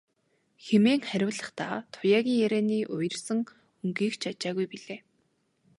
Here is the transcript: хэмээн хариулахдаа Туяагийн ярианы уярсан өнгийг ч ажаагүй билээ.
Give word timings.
хэмээн 0.65 1.01
хариулахдаа 1.09 1.75
Туяагийн 1.93 2.39
ярианы 2.45 2.79
уярсан 2.95 3.39
өнгийг 3.81 4.13
ч 4.21 4.23
ажаагүй 4.31 4.65
билээ. 4.69 4.99